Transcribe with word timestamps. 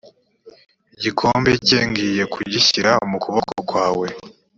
igikombe 0.95 1.51
cye 1.65 1.79
ngiye 1.89 2.23
kugishyira 2.33 2.91
mu 3.09 3.17
kuboko 3.23 3.53
kwawe 3.69 4.07